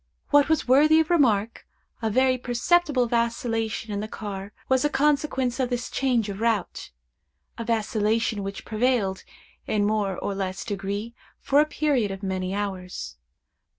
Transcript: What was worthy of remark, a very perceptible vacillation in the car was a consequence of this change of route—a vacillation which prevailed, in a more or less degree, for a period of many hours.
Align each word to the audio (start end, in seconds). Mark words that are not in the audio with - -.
What 0.31 0.49
was 0.49 0.67
worthy 0.67 0.99
of 0.99 1.11
remark, 1.11 1.67
a 2.01 2.09
very 2.09 2.35
perceptible 2.35 3.05
vacillation 3.05 3.93
in 3.93 3.99
the 3.99 4.07
car 4.07 4.51
was 4.67 4.83
a 4.83 4.89
consequence 4.89 5.59
of 5.59 5.69
this 5.69 5.91
change 5.91 6.27
of 6.27 6.39
route—a 6.41 7.63
vacillation 7.63 8.41
which 8.41 8.65
prevailed, 8.65 9.23
in 9.67 9.83
a 9.83 9.85
more 9.85 10.17
or 10.17 10.33
less 10.33 10.65
degree, 10.65 11.13
for 11.39 11.59
a 11.61 11.67
period 11.67 12.09
of 12.09 12.23
many 12.23 12.51
hours. 12.51 13.17